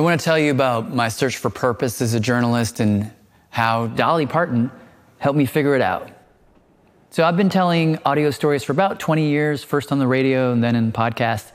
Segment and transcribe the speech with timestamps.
[0.00, 3.12] I want to tell you about my search for purpose as a journalist and
[3.50, 4.70] how Dolly Parton
[5.18, 6.08] helped me figure it out.
[7.10, 10.64] So, I've been telling audio stories for about 20 years, first on the radio and
[10.64, 11.52] then in podcasts.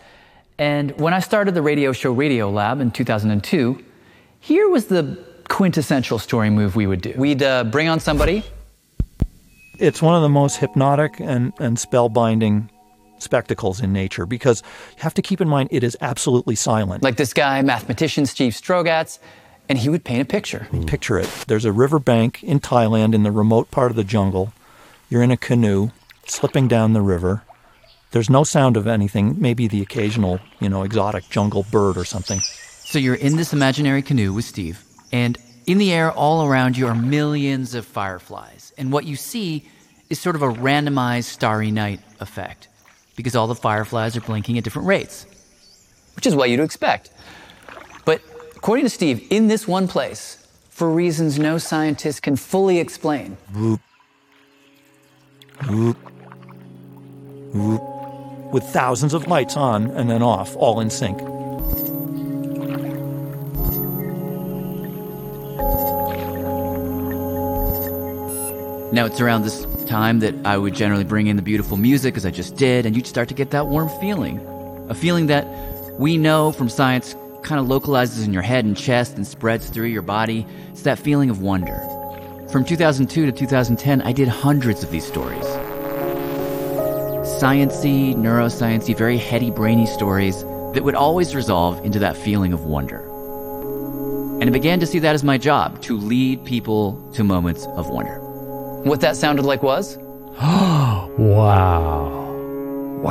[0.60, 3.84] And when I started the radio show Radiolab in 2002,
[4.42, 5.18] here was the
[5.50, 7.16] quintessential story move we would do.
[7.18, 8.44] We'd uh, bring on somebody.
[9.80, 12.70] It's one of the most hypnotic and, and spellbinding
[13.18, 14.64] spectacles in nature because
[14.98, 17.04] you have to keep in mind it is absolutely silent.
[17.04, 19.20] Like this guy, mathematician Steve Strogatz,
[19.68, 20.68] and he would paint a picture.
[20.86, 21.30] Picture it.
[21.48, 24.54] There's a riverbank in Thailand in the remote part of the jungle.
[25.10, 25.90] You're in a canoe
[26.28, 27.42] slipping down the river.
[28.12, 32.40] There's no sound of anything, maybe the occasional, you know, exotic jungle bird or something.
[32.40, 36.88] So you're in this imaginary canoe with Steve, and in the air all around you
[36.88, 38.72] are millions of fireflies.
[38.78, 39.68] And what you see
[40.10, 42.70] is sort of a randomized starry night effect
[43.16, 45.26] because all the fireflies are blinking at different rates,
[46.16, 47.12] which is what you'd expect.
[48.06, 48.22] But
[48.56, 53.82] according to Steve, in this one place, for reasons no scientist can fully explain, Whoop.
[55.70, 55.98] Whoop.
[57.54, 57.82] Whoop.
[58.54, 61.35] With thousands of lights on and then off, all in sync.
[68.96, 72.26] Now, it's around this time that I would generally bring in the beautiful music, as
[72.26, 74.40] I just did, and you'd start to get that warm feeling.
[74.88, 75.46] A feeling that
[76.00, 79.88] we know from science kind of localizes in your head and chest and spreads through
[79.88, 80.48] your body.
[80.72, 81.76] It's that feeling of wonder.
[82.50, 85.44] From 2002 to 2010, I did hundreds of these stories.
[87.28, 93.02] Sciency, neurosciency, very heady, brainy stories that would always resolve into that feeling of wonder.
[94.40, 97.90] And I began to see that as my job to lead people to moments of
[97.90, 98.25] wonder.
[98.86, 99.98] What that sounded like was
[100.38, 101.12] wow.
[101.18, 103.02] Wow.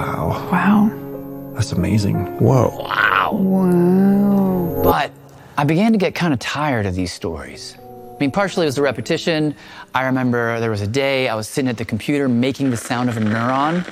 [0.53, 1.53] Wow.
[1.55, 2.39] That's amazing.
[2.39, 2.77] Whoa.
[2.79, 3.33] Wow.
[3.33, 4.83] Wow.
[4.85, 5.11] But
[5.59, 7.77] I began to get kind of tired of these stories.
[7.81, 9.57] I mean, partially it was the repetition.
[9.97, 13.09] I remember there was a day I was sitting at the computer making the sound
[13.09, 13.83] of a neuron.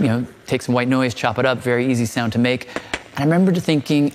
[0.00, 2.70] You know, take some white noise, chop it up, very easy sound to make.
[3.16, 4.10] And I remember thinking,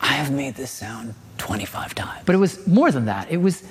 [0.00, 2.22] I have made this sound 25 times.
[2.26, 3.30] But it was more than that.
[3.30, 3.62] It was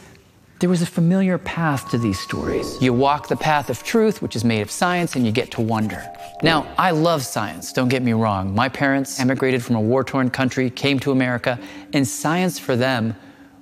[0.59, 2.81] there was a familiar path to these stories.
[2.81, 5.61] You walk the path of truth, which is made of science, and you get to
[5.61, 6.05] wonder.
[6.43, 8.53] Now, I love science, don't get me wrong.
[8.53, 11.57] My parents emigrated from a war torn country, came to America,
[11.93, 13.15] and science for them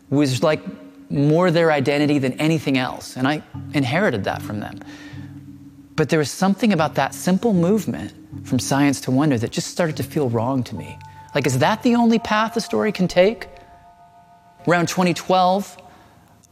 [0.10, 0.62] was like
[1.12, 3.16] more their identity than anything else.
[3.16, 3.44] And I
[3.74, 4.80] inherited that from them.
[5.96, 8.14] But there was something about that simple movement
[8.46, 10.98] from science to wonder that just started to feel wrong to me.
[11.36, 13.48] Like, is that the only path a story can take?
[14.68, 15.78] Around 2012,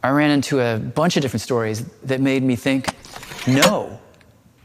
[0.06, 2.94] I ran into a bunch of different stories that made me think,
[3.48, 4.00] no.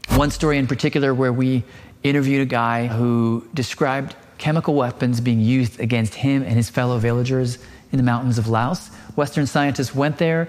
[0.09, 1.63] One story in particular where we
[2.03, 7.57] interviewed a guy who described chemical weapons being used against him and his fellow villagers
[7.91, 8.89] in the mountains of Laos.
[9.15, 10.47] Western scientists went there,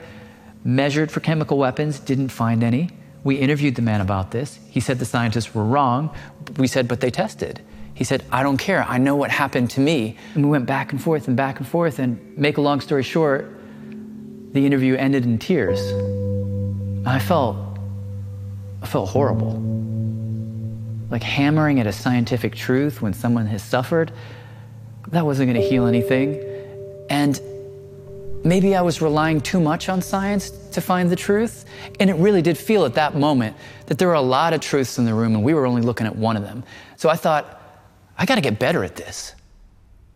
[0.62, 2.90] measured for chemical weapons, didn't find any.
[3.24, 4.58] We interviewed the man about this.
[4.68, 6.14] He said the scientists were wrong.
[6.58, 7.62] We said, but they tested.
[7.94, 8.84] He said, I don't care.
[8.84, 10.18] I know what happened to me.
[10.34, 11.98] And we went back and forth and back and forth.
[11.98, 13.61] And make a long story short,
[14.52, 15.80] the interview ended in tears.
[17.06, 17.56] I felt,
[18.82, 19.60] I felt horrible.
[21.10, 24.12] Like hammering at a scientific truth when someone has suffered,
[25.08, 26.42] that wasn't going to heal anything.
[27.10, 27.40] And
[28.44, 31.64] maybe I was relying too much on science to find the truth.
[32.00, 34.98] And it really did feel at that moment that there were a lot of truths
[34.98, 36.64] in the room and we were only looking at one of them.
[36.96, 37.60] So I thought,
[38.18, 39.34] I got to get better at this.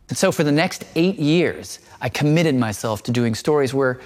[0.08, 4.00] And so for the next eight years, I committed myself to doing stories where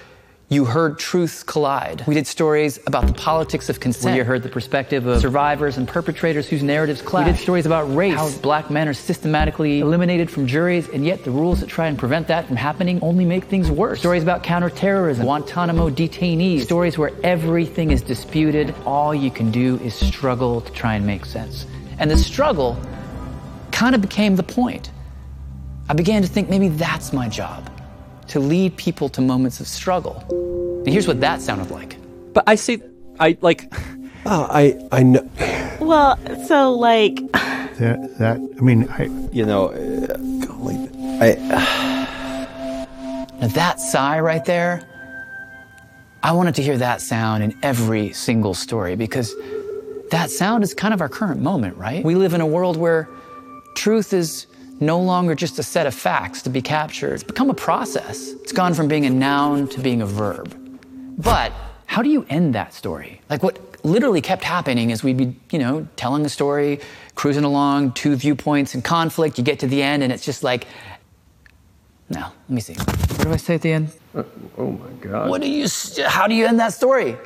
[0.50, 2.02] you heard truths collide.
[2.08, 4.16] We did stories about the politics of consent.
[4.16, 7.26] You heard the perspective of survivors and perpetrators whose narratives clash.
[7.26, 11.22] We did stories about race, how black men are systematically eliminated from juries, and yet
[11.22, 14.00] the rules that try and prevent that from happening only make things worse.
[14.00, 18.74] Stories about counterterrorism, Guantanamo detainees, stories where everything is disputed.
[18.84, 21.64] All you can do is struggle to try and make sense.
[22.00, 22.76] And the struggle
[23.70, 24.90] kind of became the point.
[25.88, 27.69] I began to think maybe that's my job
[28.30, 30.24] to lead people to moments of struggle.
[30.84, 31.96] And here's what that sounded like.
[32.32, 32.80] But I see,
[33.18, 33.72] I like.
[34.26, 35.28] Oh, I I know.
[35.80, 40.16] Well, so like, That, that I mean, I, You know, uh,
[40.46, 40.76] golly,
[41.20, 42.06] I
[43.40, 44.86] Now, that sigh right there,
[46.22, 49.34] I wanted to hear that sound in every single story because
[50.10, 52.04] that sound is kind of our current moment, right?
[52.04, 53.08] We live in a world where
[53.74, 54.46] truth is
[54.80, 57.14] no longer just a set of facts to be captured.
[57.14, 58.32] It's become a process.
[58.42, 60.56] It's gone from being a noun to being a verb.
[61.18, 61.52] But
[61.86, 63.20] how do you end that story?
[63.28, 66.80] Like what literally kept happening is we'd be, you know, telling a story,
[67.14, 70.66] cruising along, two viewpoints in conflict, you get to the end and it's just like
[72.08, 72.74] No, let me see.
[72.74, 73.92] What do I say at the end?
[74.14, 74.24] Uh,
[74.58, 75.30] oh my God.
[75.30, 75.66] What do you?
[76.06, 77.16] How do you end that story?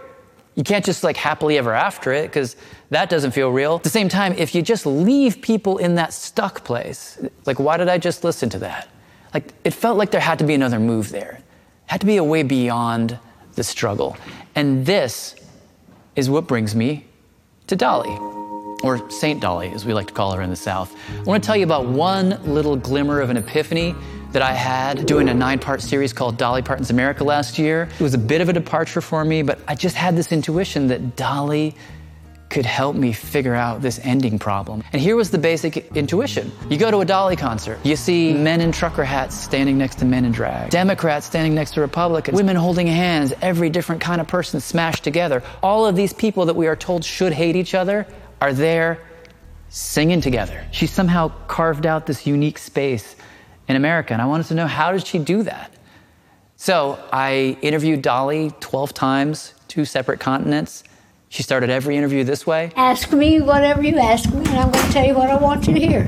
[0.54, 2.56] You can't just like happily ever after it because
[2.90, 3.76] that doesn't feel real.
[3.76, 7.76] At the same time, if you just leave people in that stuck place, like why
[7.76, 8.88] did I just listen to that?
[9.32, 11.40] Like it felt like there had to be another move there.
[11.40, 11.44] it
[11.86, 13.18] Had to be a way beyond
[13.56, 14.16] the struggle.
[14.54, 15.34] And this
[16.14, 17.04] is what brings me
[17.66, 18.16] to Dolly,
[18.84, 20.94] or Saint Dolly, as we like to call her in the South.
[21.18, 23.94] I want to tell you about one little glimmer of an epiphany
[24.34, 27.88] that I had doing a nine part series called Dolly Parton's America last year.
[27.98, 30.88] It was a bit of a departure for me, but I just had this intuition
[30.88, 31.76] that Dolly
[32.50, 34.82] could help me figure out this ending problem.
[34.92, 36.50] And here was the basic intuition.
[36.68, 40.04] You go to a Dolly concert, you see men in trucker hats standing next to
[40.04, 44.26] men in drag, Democrats standing next to Republicans, women holding hands, every different kind of
[44.26, 45.44] person smashed together.
[45.62, 48.04] All of these people that we are told should hate each other
[48.40, 48.98] are there
[49.68, 50.64] singing together.
[50.72, 53.14] She somehow carved out this unique space
[53.68, 55.72] in America, and I wanted to know how did she do that?
[56.56, 60.84] So I interviewed Dolly 12 times, two separate continents.
[61.28, 62.70] She started every interview this way.
[62.76, 65.66] Ask me whatever you ask me, and I'm going to tell you what I want
[65.66, 66.04] you to hear.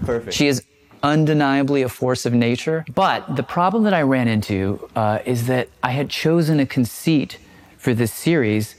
[0.04, 0.34] Perfect.
[0.34, 0.64] She is
[1.02, 2.84] undeniably a force of nature.
[2.94, 7.38] But the problem that I ran into uh, is that I had chosen a conceit
[7.78, 8.76] for this series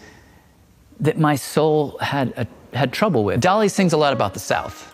[0.99, 3.39] that my soul had, a, had trouble with.
[3.39, 4.90] Dolly sings a lot about the South.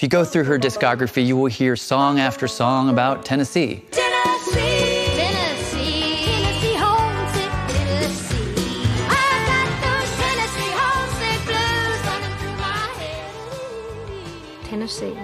[0.00, 3.84] If you go through her discography, you will hear song after song about Tennessee.
[3.90, 8.86] Tennessee, Tennessee, Tennessee, homesick Tennessee.
[9.10, 14.64] I got those Tennessee homesick blues running through my head.
[14.70, 15.14] Tennessee.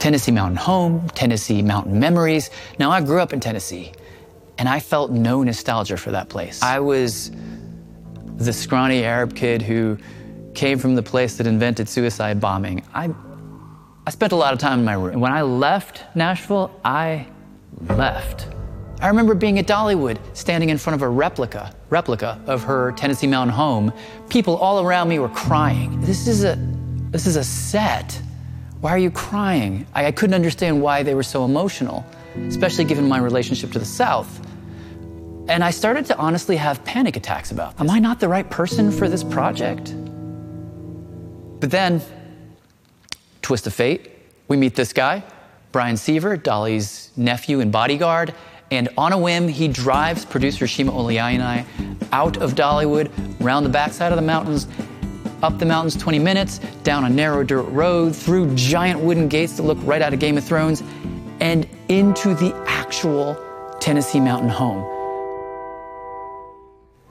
[0.00, 2.50] Tennessee Mountain Home, Tennessee Mountain Memories.
[2.80, 3.92] Now, I grew up in Tennessee,
[4.58, 6.60] and I felt no nostalgia for that place.
[6.60, 7.30] I was
[8.38, 9.96] the scrawny Arab kid who
[10.54, 12.82] came from the place that invented suicide bombing.
[12.92, 13.14] I,
[14.08, 15.20] I spent a lot of time in my room.
[15.20, 17.26] When I left Nashville, I
[17.90, 18.48] left.
[19.02, 23.26] I remember being at Dollywood, standing in front of a replica, replica of her Tennessee
[23.26, 23.92] Mountain home.
[24.30, 26.00] People all around me were crying.
[26.00, 26.56] This is a,
[27.10, 28.18] this is a set.
[28.80, 29.86] Why are you crying?
[29.92, 32.02] I, I couldn't understand why they were so emotional,
[32.46, 34.40] especially given my relationship to the South.
[35.50, 37.82] And I started to honestly have panic attacks about this.
[37.82, 39.94] Am I not the right person for this project?
[41.60, 42.00] But then,
[43.48, 44.10] twist of fate,
[44.48, 45.24] we meet this guy,
[45.72, 48.34] Brian Seaver, Dolly's nephew and bodyguard,
[48.70, 51.64] and on a whim, he drives producer Shima Oliai and I
[52.12, 53.10] out of Dollywood,
[53.40, 54.68] round the backside of the mountains,
[55.42, 59.62] up the mountains 20 minutes, down a narrow dirt road, through giant wooden gates that
[59.62, 60.82] look right out of Game of Thrones,
[61.40, 63.34] and into the actual
[63.80, 64.84] Tennessee mountain home.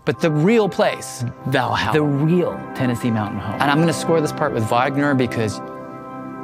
[0.05, 3.59] But the real place, Valhalla, the real Tennessee mountain home.
[3.59, 5.59] And I'm gonna score this part with Wagner because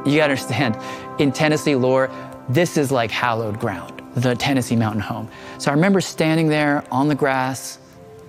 [0.06, 0.78] you gotta understand,
[1.20, 2.10] in Tennessee lore,
[2.50, 5.30] this is like hallowed ground, the Tennessee mountain home.
[5.60, 7.80] So I remember standing there on the grass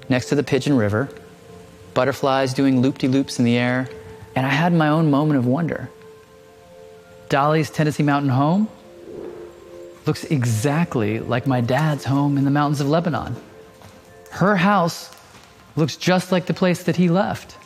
[0.09, 1.09] next to the Pigeon River,
[1.95, 3.89] butterflies doing loop de loops in the air,
[4.37, 5.91] and I had my own moment of wonder.
[7.29, 8.69] Dolly's Tennessee mountain home
[10.07, 13.35] looks exactly like my dad's home in the mountains of Lebanon.
[14.31, 15.11] Her house
[15.77, 17.57] looks just like the place that he left.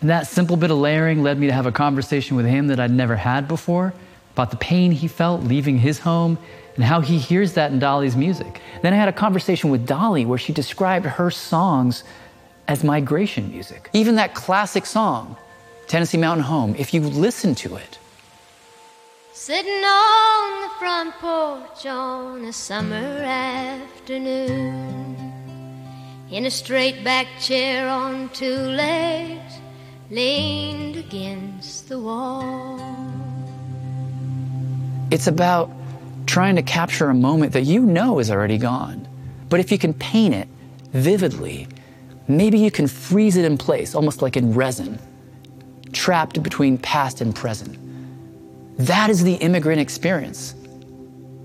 [0.00, 2.80] And that simple bit of layering led me to have a conversation with him that
[2.80, 3.92] I'd never had before
[4.32, 6.38] about the pain he felt leaving his home
[6.76, 8.60] and how he hears that in Dolly's music.
[8.80, 12.04] Then I had a conversation with Dolly where she described her songs
[12.68, 13.90] as migration music.
[13.92, 15.36] Even that classic song,
[15.88, 17.98] Tennessee Mountain Home, if you listen to it,
[19.32, 25.16] Sitting on the front porch on a summer afternoon,
[26.30, 29.54] in a straight back chair on two legs,
[30.10, 32.80] leaned against the wall.
[35.10, 35.70] It's about
[36.26, 39.06] trying to capture a moment that you know is already gone.
[39.48, 40.48] But if you can paint it
[40.92, 41.68] vividly,
[42.28, 44.98] maybe you can freeze it in place, almost like in resin,
[45.92, 47.76] trapped between past and present.
[48.78, 50.54] That is the immigrant experience.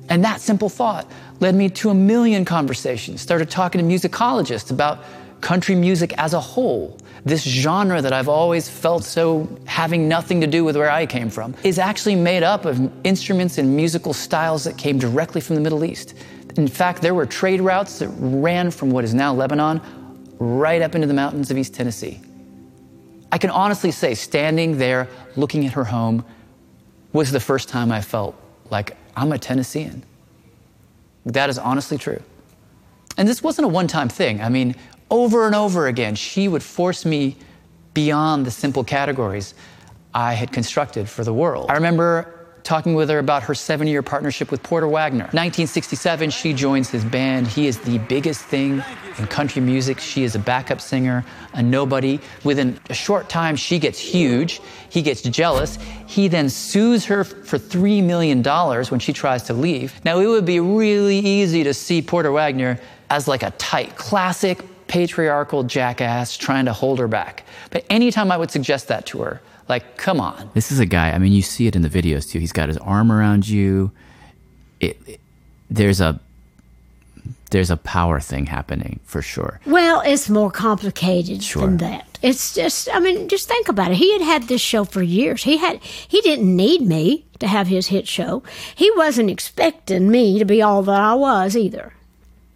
[0.09, 3.21] And that simple thought led me to a million conversations.
[3.21, 5.03] Started talking to musicologists about
[5.45, 6.97] country music as a whole.
[7.23, 11.29] This genre that I've always felt so having nothing to do with where I came
[11.29, 15.61] from is actually made up of instruments and musical styles that came directly from the
[15.61, 16.15] Middle East.
[16.57, 19.81] In fact, there were trade routes that ran from what is now Lebanon
[20.39, 22.19] right up into the mountains of East Tennessee.
[23.31, 26.25] I can honestly say, standing there looking at her home
[27.13, 28.35] was the first time I felt
[28.71, 30.05] like I'm a Tennessean.
[31.23, 32.23] That is honestly true.
[33.17, 34.41] And this wasn't a one time thing.
[34.41, 34.75] I mean,
[35.09, 37.37] over and over again, she would force me
[37.93, 39.53] beyond the simple categories
[40.13, 41.69] I had constructed for the world.
[41.69, 42.31] I remember
[42.65, 45.25] talking with her about her seven year partnership with Porter Wagoner.
[45.25, 47.47] 1967, she joins his band.
[47.47, 48.83] He is the biggest thing
[49.19, 49.99] in country music.
[49.99, 52.19] She is a backup singer, a nobody.
[52.43, 54.61] Within a short time, she gets huge.
[54.89, 55.77] He gets jealous.
[56.07, 60.03] He then sues her for $3 million when she tries to leave.
[60.03, 62.79] Now, it would be really easy to see Porter Wagoner
[63.11, 67.43] as like a tight, classic patriarchal jackass trying to hold her back.
[67.71, 70.49] But anytime I would suggest that to her, like, come on.
[70.53, 71.11] This is a guy.
[71.11, 72.39] I mean, you see it in the videos too.
[72.39, 73.91] He's got his arm around you.
[74.79, 75.19] It, it-
[75.69, 76.19] there's a
[77.51, 79.59] there's a power thing happening for sure.
[79.65, 81.61] Well, it's more complicated Sure.
[81.65, 82.05] than that.
[82.21, 83.97] It's just, I mean, just think about it.
[83.97, 85.43] He had had this show for years.
[85.43, 88.43] He had, he didn't need me to have his hit show.
[88.75, 91.93] He wasn't expecting me to be all that I was either.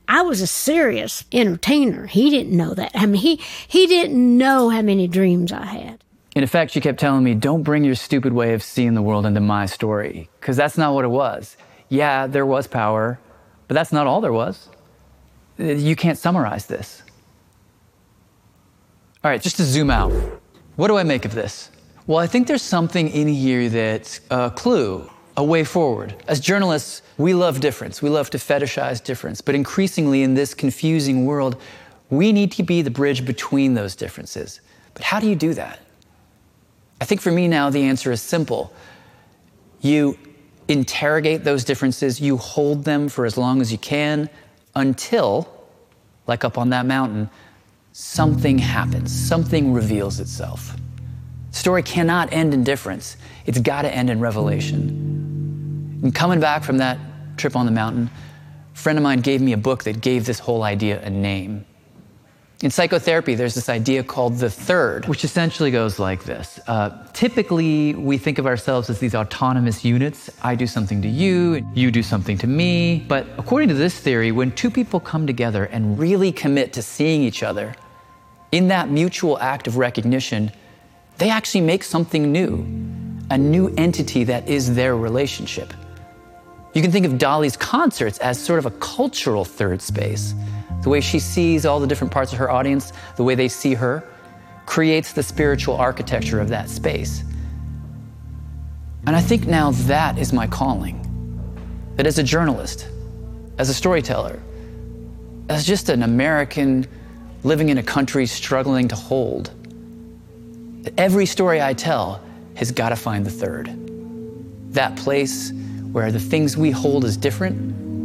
[0.10, 2.08] I was a serious entertainer.
[2.08, 2.92] He didn't know that.
[2.96, 3.36] I mean, he
[3.68, 6.04] he didn't know how many dreams I had.
[6.36, 9.26] In effect, she kept telling me, don't bring your stupid way of seeing the world
[9.26, 11.58] into my story, because that's not what it was.
[11.90, 13.20] Yeah, there was power,
[13.68, 14.70] but that's not all there was.
[15.60, 17.04] Uh, You can't summarize this.
[19.24, 20.12] All right, just to zoom out,
[20.76, 21.70] what do I make of this?
[22.08, 25.10] Well, I think there's something in here that's a clue,
[25.40, 26.14] a way forward.
[26.28, 28.02] As journalists, we love difference.
[28.02, 29.40] We love to fetishize difference.
[29.40, 31.56] But increasingly in this confusing world,
[32.10, 34.60] we need to be the bridge between those differences.
[34.94, 35.80] But how do you do that?
[37.00, 38.74] I think for me now, the answer is simple.
[39.80, 40.20] You
[40.68, 44.30] interrogate those differences, you hold them for as long as you can
[44.76, 45.48] until,
[46.28, 47.30] like up on that mountain,
[47.94, 50.76] something happens, something reveals itself.
[51.52, 53.16] Story cannot end in difference,
[53.46, 55.09] it's got to end in revelation.
[56.02, 56.98] And coming back from that
[57.38, 58.10] trip on the mountain,
[58.74, 61.66] a friend of mine gave me a book that gave this whole idea a name.
[62.62, 66.60] In psychotherapy, there's this idea called the third, which essentially goes like this.
[66.68, 70.30] Uh, typically, we think of ourselves as these autonomous units.
[70.44, 73.06] I do something to you, you do something to me.
[73.08, 77.24] But according to this theory, when two people come together and really commit to seeing
[77.24, 77.76] each other,
[78.52, 80.52] in that mutual act of recognition,
[81.18, 82.66] they actually make something new,
[83.30, 85.74] a new entity that is their relationship.
[86.74, 90.36] You can think of Dolly's concerts as sort of a cultural third space.
[90.84, 93.74] The way she sees all the different parts of her audience, the way they see
[93.74, 94.04] her,
[94.66, 97.24] creates the spiritual architecture of that space.
[99.08, 101.06] And I think now that is my calling.
[101.96, 102.88] That as a journalist,
[103.58, 104.40] as a storyteller,
[105.50, 106.86] as just an American
[107.44, 109.52] living in a country struggling to hold,
[110.98, 112.22] every story I tell
[112.56, 113.76] has got to find the third.
[114.74, 115.52] That place
[115.92, 117.58] where the things we hold as different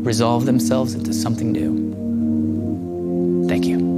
[0.04, 1.84] resolve themselves into something new.
[3.48, 3.93] Thank you.